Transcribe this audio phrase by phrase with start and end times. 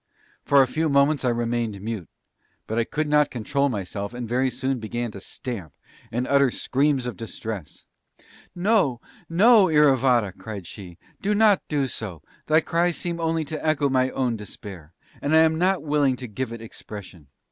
[0.43, 2.09] For a few moments I remained mute;
[2.65, 5.73] but I could not control myself and very soon began to stamp
[6.11, 7.85] and utter screams of distress.
[8.55, 8.99] "No....
[9.29, 9.67] No!
[9.67, 14.35] Iravata," cried she: "do not do so; thy cries seem only to echo my own
[14.35, 14.91] despair
[15.21, 17.27] and I am not willing to give it expression!